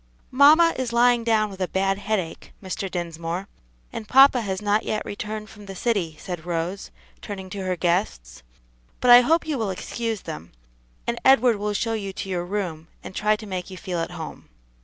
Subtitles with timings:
[0.31, 2.89] "Mamma is lying down with a bad headache, Mr.
[2.89, 3.47] Dinsmore,
[3.93, 6.89] and papa has not yet returned from the city," said Rose,
[7.21, 8.41] turning to her guests;
[8.99, 10.53] "but I hope you will excuse them,
[11.05, 14.09] and Edward will show you to your room, and try to make you feel at
[14.09, 14.49] home."